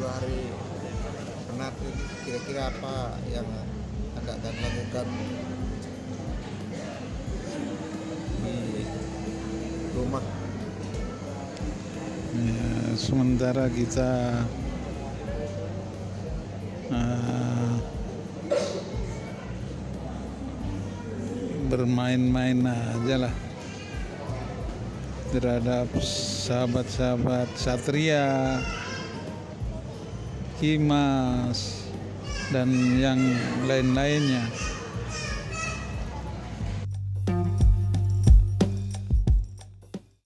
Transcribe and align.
hari 0.00 0.50
penat 1.50 1.74
kira-kira 2.24 2.72
apa 2.72 3.20
yang 3.28 3.46
anda 4.16 4.32
akan 4.36 4.54
lakukan 4.64 5.06
di 8.40 8.56
rumah? 9.94 10.24
Ya, 12.30 12.70
sementara 12.96 13.66
kita 13.68 14.42
uh, 16.94 17.74
bermain-main 21.70 22.66
aja 22.66 23.28
lah 23.28 23.34
terhadap 25.30 25.86
sahabat-sahabat 26.02 27.46
Satria, 27.54 28.58
Kimas, 30.60 31.88
dan 32.52 32.68
yang 33.00 33.16
lain-lainnya. 33.64 34.44